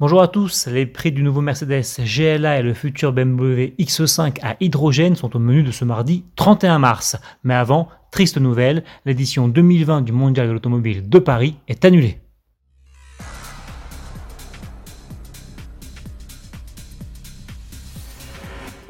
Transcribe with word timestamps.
Bonjour 0.00 0.22
à 0.22 0.26
tous, 0.26 0.66
les 0.66 0.86
prix 0.86 1.12
du 1.12 1.22
nouveau 1.22 1.40
Mercedes 1.40 1.84
GLA 2.00 2.58
et 2.58 2.62
le 2.64 2.74
futur 2.74 3.12
BMW 3.12 3.76
X5 3.78 4.40
à 4.42 4.56
hydrogène 4.58 5.14
sont 5.14 5.36
au 5.36 5.38
menu 5.38 5.62
de 5.62 5.70
ce 5.70 5.84
mardi 5.84 6.24
31 6.34 6.80
mars. 6.80 7.16
Mais 7.44 7.54
avant, 7.54 7.88
triste 8.10 8.38
nouvelle, 8.38 8.82
l'édition 9.04 9.46
2020 9.46 10.02
du 10.02 10.10
Mondial 10.10 10.48
de 10.48 10.52
l'automobile 10.52 11.08
de 11.08 11.18
Paris 11.20 11.60
est 11.68 11.84
annulée. 11.84 12.23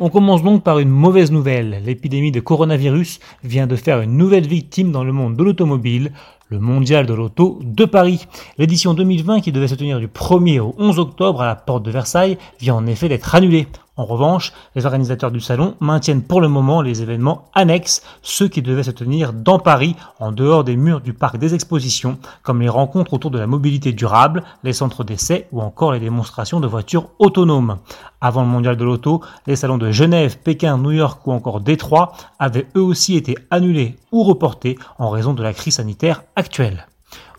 On 0.00 0.10
commence 0.10 0.42
donc 0.42 0.64
par 0.64 0.80
une 0.80 0.88
mauvaise 0.88 1.30
nouvelle. 1.30 1.80
L'épidémie 1.84 2.32
de 2.32 2.40
coronavirus 2.40 3.20
vient 3.44 3.68
de 3.68 3.76
faire 3.76 4.00
une 4.00 4.16
nouvelle 4.16 4.46
victime 4.46 4.90
dans 4.90 5.04
le 5.04 5.12
monde 5.12 5.36
de 5.36 5.44
l'automobile, 5.44 6.10
le 6.48 6.58
mondial 6.58 7.06
de 7.06 7.14
l'auto 7.14 7.60
de 7.62 7.84
Paris. 7.84 8.26
L'édition 8.58 8.92
2020 8.94 9.40
qui 9.40 9.52
devait 9.52 9.68
se 9.68 9.76
tenir 9.76 10.00
du 10.00 10.08
1er 10.08 10.58
au 10.58 10.74
11 10.78 10.98
octobre 10.98 11.42
à 11.42 11.46
la 11.46 11.54
porte 11.54 11.84
de 11.84 11.92
Versailles 11.92 12.38
vient 12.58 12.74
en 12.74 12.86
effet 12.86 13.08
d'être 13.08 13.36
annulée. 13.36 13.68
En 13.96 14.06
revanche, 14.06 14.52
les 14.74 14.86
organisateurs 14.86 15.30
du 15.30 15.38
salon 15.38 15.76
maintiennent 15.78 16.22
pour 16.22 16.40
le 16.40 16.48
moment 16.48 16.82
les 16.82 17.00
événements 17.00 17.44
annexes, 17.54 18.02
ceux 18.22 18.48
qui 18.48 18.60
devaient 18.60 18.82
se 18.82 18.90
tenir 18.90 19.32
dans 19.32 19.60
Paris, 19.60 19.94
en 20.18 20.32
dehors 20.32 20.64
des 20.64 20.74
murs 20.74 21.00
du 21.00 21.12
parc 21.12 21.38
des 21.38 21.54
expositions, 21.54 22.18
comme 22.42 22.60
les 22.60 22.68
rencontres 22.68 23.14
autour 23.14 23.30
de 23.30 23.38
la 23.38 23.46
mobilité 23.46 23.92
durable, 23.92 24.42
les 24.64 24.72
centres 24.72 25.04
d'essai 25.04 25.46
ou 25.52 25.60
encore 25.60 25.92
les 25.92 26.00
démonstrations 26.00 26.58
de 26.58 26.66
voitures 26.66 27.10
autonomes. 27.20 27.78
Avant 28.26 28.40
le 28.40 28.48
mondial 28.48 28.78
de 28.78 28.84
l'auto, 28.84 29.20
les 29.46 29.54
salons 29.54 29.76
de 29.76 29.90
Genève, 29.90 30.38
Pékin, 30.38 30.78
New 30.78 30.92
York 30.92 31.26
ou 31.26 31.32
encore 31.32 31.60
Détroit 31.60 32.14
avaient 32.38 32.66
eux 32.74 32.80
aussi 32.80 33.16
été 33.16 33.36
annulés 33.50 33.96
ou 34.12 34.22
reportés 34.22 34.78
en 34.98 35.10
raison 35.10 35.34
de 35.34 35.42
la 35.42 35.52
crise 35.52 35.74
sanitaire 35.74 36.22
actuelle. 36.34 36.86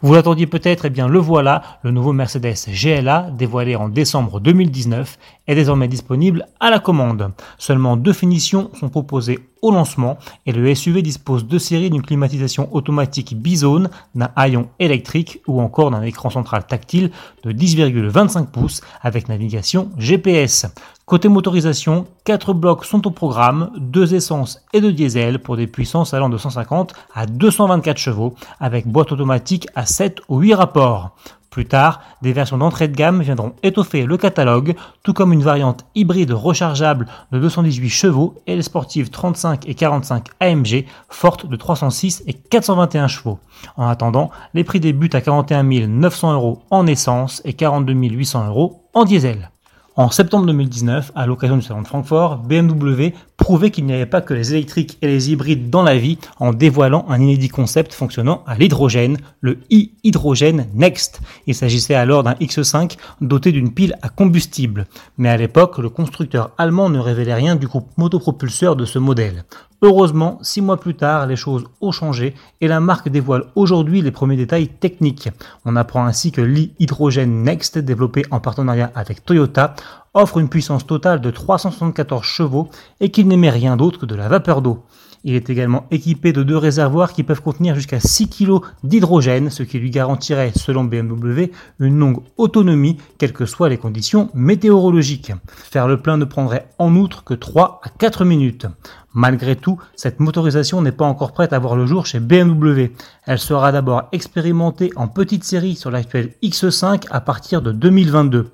Vous 0.01 0.13
l'attendiez 0.13 0.45
peut-être, 0.45 0.85
eh 0.85 0.89
bien 0.89 1.07
le 1.07 1.19
voilà, 1.19 1.61
le 1.83 1.91
nouveau 1.91 2.11
Mercedes 2.11 2.67
GLA, 2.67 3.29
dévoilé 3.31 3.75
en 3.75 3.89
décembre 3.89 4.39
2019, 4.39 5.17
est 5.47 5.55
désormais 5.55 5.87
disponible 5.87 6.47
à 6.59 6.69
la 6.69 6.79
commande. 6.79 7.31
Seulement 7.57 7.95
deux 7.95 8.13
finitions 8.13 8.69
sont 8.73 8.89
proposées 8.89 9.39
au 9.61 9.71
lancement 9.71 10.17
et 10.45 10.51
le 10.51 10.73
SUV 10.73 11.01
dispose 11.01 11.47
de 11.47 11.57
séries 11.57 11.89
d'une 11.89 12.01
climatisation 12.01 12.73
automatique 12.73 13.35
bizone, 13.35 13.89
d'un 14.13 14.29
haillon 14.35 14.69
électrique 14.79 15.41
ou 15.47 15.59
encore 15.61 15.91
d'un 15.91 16.03
écran 16.03 16.29
central 16.29 16.67
tactile 16.67 17.11
de 17.43 17.51
10,25 17.51 18.47
pouces 18.47 18.81
avec 19.01 19.27
navigation 19.27 19.89
GPS. 19.97 20.67
Côté 21.05 21.29
motorisation, 21.29 22.07
4 22.23 22.53
blocs 22.53 22.83
sont 22.83 23.05
au 23.05 23.11
programme, 23.11 23.69
2 23.77 24.15
essences 24.15 24.65
et 24.73 24.81
2 24.81 24.91
diesel 24.91 25.37
pour 25.37 25.55
des 25.55 25.67
puissances 25.67 26.15
allant 26.15 26.29
de 26.29 26.37
150 26.37 26.93
à 27.13 27.27
224 27.27 27.97
chevaux 27.97 28.33
avec 28.59 28.87
boîte 28.87 29.11
automatique 29.11 29.67
à 29.85 29.87
7 29.87 30.21
ou 30.29 30.39
8 30.39 30.55
rapports. 30.55 31.15
Plus 31.51 31.67
tard, 31.67 32.01
des 32.23 32.33
versions 32.33 32.57
d'entrée 32.57 32.87
de 32.87 32.95
gamme 32.95 33.21
viendront 33.21 33.53
étoffer 33.61 34.07
le 34.07 34.17
catalogue, 34.17 34.75
tout 35.03 35.13
comme 35.13 35.31
une 35.31 35.43
variante 35.43 35.85
hybride 35.93 36.31
rechargeable 36.31 37.05
de 37.31 37.37
218 37.37 37.89
chevaux 37.89 38.33
et 38.47 38.55
les 38.55 38.63
sportives 38.63 39.11
35 39.11 39.69
et 39.69 39.75
45 39.75 40.25
AMG 40.39 40.85
fortes 41.07 41.45
de 41.45 41.55
306 41.55 42.23
et 42.25 42.33
421 42.33 43.07
chevaux. 43.07 43.37
En 43.77 43.87
attendant, 43.87 44.31
les 44.55 44.63
prix 44.63 44.79
débutent 44.79 45.15
à 45.15 45.21
41 45.21 45.63
900 45.87 46.33
euros 46.33 46.63
en 46.71 46.87
essence 46.87 47.43
et 47.45 47.53
42 47.53 47.93
800 47.93 48.47
euros 48.47 48.81
en 48.95 49.05
diesel. 49.05 49.51
En 49.97 50.09
septembre 50.09 50.45
2019, 50.47 51.13
à 51.15 51.25
l'occasion 51.25 51.55
du 51.55 51.61
salon 51.61 51.81
de 51.81 51.87
Francfort, 51.87 52.39
BMW 52.39 53.13
prouvait 53.37 53.71
qu'il 53.71 53.85
n'y 53.85 53.93
avait 53.93 54.05
pas 54.05 54.19
que 54.19 54.33
les 54.33 54.53
électriques 54.53 54.97
et 55.01 55.07
les 55.07 55.31
hybrides 55.31 55.69
dans 55.69 55.83
la 55.83 55.95
vie 55.95 56.17
en 56.37 56.51
dévoilant 56.51 57.05
un 57.07 57.21
inédit 57.21 57.47
concept 57.47 57.93
fonctionnant 57.93 58.43
à 58.45 58.57
l'hydrogène, 58.57 59.17
le 59.39 59.59
e-hydrogène 59.71 60.67
Next. 60.73 61.21
Il 61.47 61.55
s'agissait 61.55 61.95
alors 61.95 62.23
d'un 62.23 62.33
X5 62.33 62.97
doté 63.21 63.53
d'une 63.53 63.73
pile 63.73 63.97
à 64.01 64.09
combustible. 64.09 64.85
Mais 65.17 65.29
à 65.29 65.37
l'époque, 65.37 65.77
le 65.77 65.87
constructeur 65.87 66.51
allemand 66.57 66.89
ne 66.89 66.99
révélait 66.99 67.33
rien 67.33 67.55
du 67.55 67.67
groupe 67.67 67.87
motopropulseur 67.95 68.75
de 68.75 68.83
ce 68.83 68.99
modèle. 68.99 69.45
Heureusement, 69.81 70.39
six 70.41 70.61
mois 70.61 70.79
plus 70.79 70.95
tard, 70.95 71.27
les 71.27 71.35
choses 71.35 71.65
ont 71.81 71.91
changé 71.91 72.33
et 72.61 72.67
la 72.67 72.79
marque 72.79 73.09
dévoile 73.09 73.45
aujourd'hui 73.55 74.01
les 74.01 74.11
premiers 74.11 74.37
détails 74.37 74.69
techniques. 74.69 75.29
On 75.65 75.75
apprend 75.75 76.05
ainsi 76.05 76.31
que 76.31 76.41
l'e-hydrogène 76.41 77.43
Next, 77.43 77.77
développé 77.77 78.25
en 78.31 78.39
partenariat 78.39 78.91
avec 78.95 79.25
Toyota, 79.25 79.75
offre 80.15 80.39
une 80.39 80.49
puissance 80.49 80.87
totale 80.87 81.21
de 81.21 81.29
374 81.29 82.23
chevaux 82.23 82.69
et 82.99 83.11
qu'il 83.11 83.27
n'émet 83.27 83.51
rien 83.51 83.77
d'autre 83.77 83.99
que 83.99 84.05
de 84.07 84.15
la 84.15 84.27
vapeur 84.27 84.63
d'eau. 84.63 84.83
Il 85.27 85.33
est 85.33 85.49
également 85.49 85.87
équipé 85.89 86.33
de 86.33 86.43
deux 86.43 86.55
réservoirs 86.55 87.11
qui 87.11 87.23
peuvent 87.23 87.41
contenir 87.41 87.73
jusqu'à 87.73 87.99
6 87.99 88.29
kg 88.29 88.59
d'hydrogène, 88.83 89.49
ce 89.49 89.63
qui 89.63 89.79
lui 89.79 89.89
garantirait, 89.89 90.51
selon 90.55 90.83
BMW, 90.83 91.51
une 91.79 91.97
longue 91.97 92.21
autonomie, 92.37 92.97
quelles 93.17 93.33
que 93.33 93.47
soient 93.47 93.67
les 93.67 93.79
conditions 93.79 94.29
météorologiques. 94.35 95.33
Faire 95.47 95.87
le 95.87 95.99
plein 95.99 96.17
ne 96.17 96.25
prendrait 96.25 96.67
en 96.77 96.95
outre 96.95 97.23
que 97.23 97.33
3 97.33 97.81
à 97.83 97.89
4 97.89 98.23
minutes. 98.23 98.67
Malgré 99.15 99.55
tout, 99.55 99.79
cette 99.95 100.19
motorisation 100.19 100.83
n'est 100.83 100.91
pas 100.91 101.05
encore 101.05 101.31
prête 101.31 101.53
à 101.53 101.59
voir 101.59 101.75
le 101.75 101.87
jour 101.87 102.05
chez 102.05 102.19
BMW. 102.19 102.91
Elle 103.25 103.39
sera 103.39 103.71
d'abord 103.71 104.03
expérimentée 104.11 104.91
en 104.95 105.07
petite 105.07 105.43
série 105.43 105.75
sur 105.75 105.89
l'actuel 105.89 106.33
X5 106.43 107.05
à 107.09 107.19
partir 107.19 107.63
de 107.63 107.71
2022. 107.71 108.51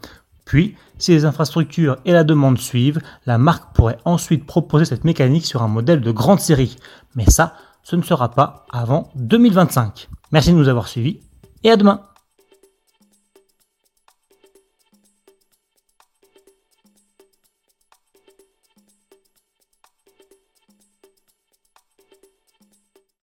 Puis, 0.52 0.76
si 0.98 1.12
les 1.12 1.24
infrastructures 1.24 1.96
et 2.04 2.12
la 2.12 2.26
demande 2.26 2.58
suivent, 2.58 3.00
la 3.26 3.38
marque 3.38 3.74
pourrait 3.74 4.00
ensuite 4.04 4.46
proposer 4.46 4.84
cette 4.84 5.06
mécanique 5.06 5.46
sur 5.46 5.64
un 5.64 5.70
modèle 5.70 6.02
de 6.02 6.12
grande 6.12 6.42
série. 6.42 6.76
Mais 7.16 7.24
ça, 7.24 7.54
ce 7.84 7.96
ne 7.96 8.02
sera 8.02 8.32
pas 8.32 8.66
avant 8.70 9.12
2025. 9.16 10.10
Merci 10.34 10.52
de 10.52 10.58
nous 10.58 10.68
avoir 10.68 10.90
suivis 10.90 11.22
et 11.64 11.72
à 11.72 11.78
demain 11.78 12.02